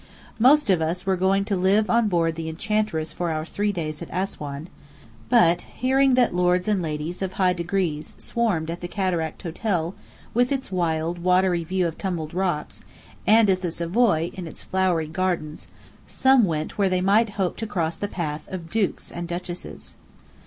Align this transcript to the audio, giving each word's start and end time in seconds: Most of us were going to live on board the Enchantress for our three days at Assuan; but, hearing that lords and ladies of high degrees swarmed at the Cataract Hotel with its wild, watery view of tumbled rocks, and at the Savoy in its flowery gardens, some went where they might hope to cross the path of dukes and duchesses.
Most 0.39 0.71
of 0.71 0.81
us 0.81 1.05
were 1.05 1.15
going 1.15 1.45
to 1.45 1.55
live 1.55 1.87
on 1.87 2.07
board 2.07 2.33
the 2.33 2.49
Enchantress 2.49 3.13
for 3.13 3.29
our 3.29 3.45
three 3.45 3.71
days 3.71 4.01
at 4.01 4.09
Assuan; 4.09 4.67
but, 5.29 5.61
hearing 5.61 6.15
that 6.15 6.33
lords 6.33 6.67
and 6.67 6.81
ladies 6.81 7.21
of 7.21 7.33
high 7.33 7.53
degrees 7.53 8.15
swarmed 8.17 8.71
at 8.71 8.79
the 8.79 8.87
Cataract 8.87 9.43
Hotel 9.43 9.93
with 10.33 10.51
its 10.51 10.71
wild, 10.71 11.19
watery 11.19 11.63
view 11.63 11.85
of 11.87 11.99
tumbled 11.99 12.33
rocks, 12.33 12.81
and 13.27 13.47
at 13.47 13.61
the 13.61 13.69
Savoy 13.69 14.31
in 14.33 14.47
its 14.47 14.63
flowery 14.63 15.05
gardens, 15.05 15.67
some 16.07 16.45
went 16.45 16.79
where 16.79 16.89
they 16.89 16.99
might 17.01 17.29
hope 17.37 17.55
to 17.57 17.67
cross 17.67 17.95
the 17.95 18.07
path 18.07 18.47
of 18.47 18.71
dukes 18.71 19.11
and 19.11 19.27
duchesses. 19.27 19.97